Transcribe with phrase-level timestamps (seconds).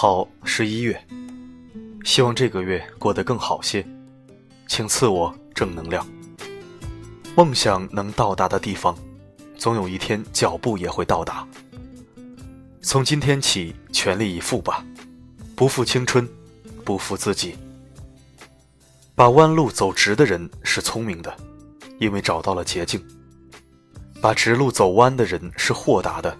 [0.00, 1.04] 好，十一月，
[2.04, 3.84] 希望这个月过得更好些，
[4.68, 6.06] 请赐我正能量。
[7.34, 8.96] 梦想能到达的地方，
[9.56, 11.44] 总有一天脚步也会到达。
[12.80, 14.86] 从今天起，全力以赴吧，
[15.56, 16.28] 不负青春，
[16.84, 17.56] 不负自己。
[19.16, 21.36] 把弯路走直的人是聪明的，
[21.98, 23.00] 因为找到了捷径；
[24.20, 26.38] 把直路走弯的人是豁达的，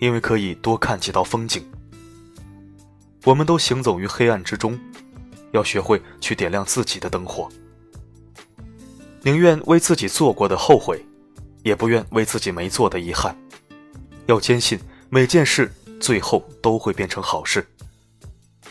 [0.00, 1.64] 因为可以多看几道风景。
[3.24, 4.78] 我们都行走于黑暗之中，
[5.52, 7.48] 要学会去点亮自己的灯火。
[9.22, 11.04] 宁愿为自己做过的后悔，
[11.62, 13.36] 也不愿为自己没做的遗憾。
[14.26, 17.64] 要坚信每件事最后都会变成好事。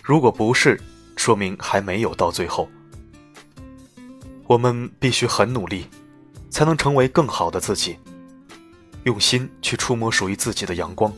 [0.04, 0.80] 如果不是，
[1.16, 2.70] 说明还没有到最后。
[4.48, 5.86] 我们必须很努力，
[6.50, 7.98] 才能成为更好的自己。
[9.04, 11.14] 用心去触摸属于自己的阳光，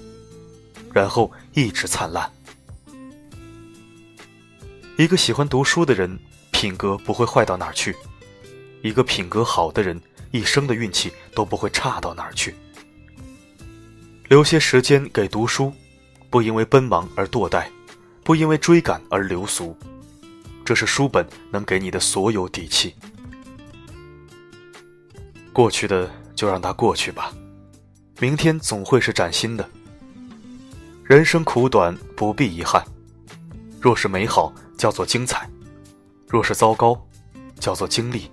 [0.93, 2.31] 然后一直灿烂。
[4.95, 6.19] 一个喜欢读书的人，
[6.51, 7.91] 品格不会坏到哪儿去；
[8.83, 12.53] 一个品格好的人，一生的运气都不会差到哪儿去。
[14.27, 15.73] 留些时间给读书，
[16.29, 17.65] 不因为奔忙而堕怠，
[18.23, 19.75] 不因为追赶而流俗，
[20.63, 22.93] 这是书本能给你的所有底气。
[25.51, 27.33] 过去的就让它过去吧，
[28.19, 29.67] 明天总会是崭新的。
[31.03, 32.83] 人生苦短，不必遗憾。
[33.83, 35.39] 若是美好，叫做精彩；
[36.29, 37.05] 若是糟糕，
[37.59, 38.31] 叫做经历。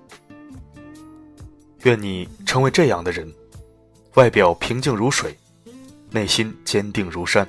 [1.82, 3.28] 愿你成为这样的人，
[4.14, 5.36] 外表平静如水，
[6.12, 7.44] 内心坚定如山。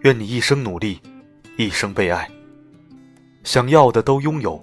[0.00, 1.00] 愿你一生努力，
[1.56, 2.28] 一生被爱，
[3.44, 4.60] 想要的都拥有，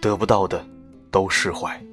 [0.00, 0.64] 得不到的
[1.10, 1.84] 都释怀。